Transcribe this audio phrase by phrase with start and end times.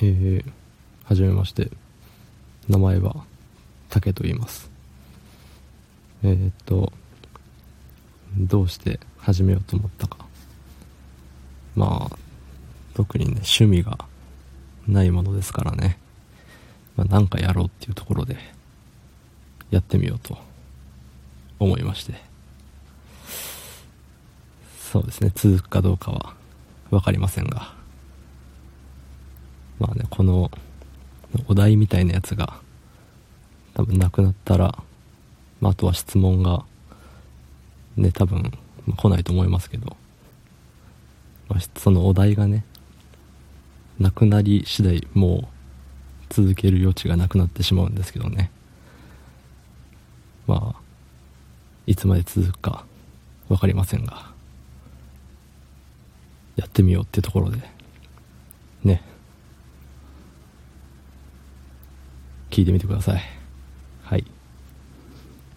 [0.00, 0.44] えー、
[1.04, 1.70] はじめまして。
[2.68, 3.24] 名前は
[3.88, 4.70] 竹と言います。
[6.22, 6.92] えー、っと
[8.36, 10.18] どうして始めようと思ったか。
[11.74, 12.16] まあ
[12.94, 13.98] 特にね趣味が
[14.86, 15.98] ないものですからね、
[16.96, 18.36] まあ、なんかやろうっていうところで
[19.70, 20.36] やってみようと
[21.58, 22.14] 思いまして。
[24.78, 26.34] そうですね続くかどうかは
[26.90, 27.77] 分かりませんが。
[29.78, 30.50] まあねこの
[31.46, 32.60] お題みたいなやつが
[33.74, 34.76] 多分なくなったら、
[35.60, 36.64] まあ、あとは質問が
[37.96, 38.52] ね多分
[38.96, 39.96] 来ないと思いますけど、
[41.48, 42.64] まあ、そのお題がね
[43.98, 45.46] なくなり次第もう
[46.28, 48.50] 続ける余地がなくなってしまうんですけどね。
[50.46, 50.80] まあ
[51.86, 52.84] いつまで続くか
[53.48, 54.30] 分かりませんが
[56.56, 57.58] やってみようってところで
[58.82, 59.02] ね
[62.50, 63.37] 聞いてみてください。